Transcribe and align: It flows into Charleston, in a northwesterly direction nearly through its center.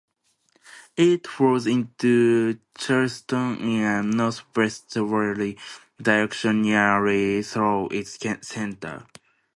It 0.97 1.27
flows 1.27 1.67
into 1.67 2.57
Charleston, 2.75 3.57
in 3.59 3.83
a 3.83 4.01
northwesterly 4.01 5.59
direction 6.01 6.63
nearly 6.63 7.43
through 7.43 7.89
its 7.89 8.17
center. 8.47 9.05